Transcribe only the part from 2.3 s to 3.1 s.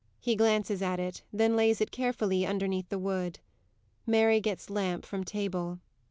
underneath the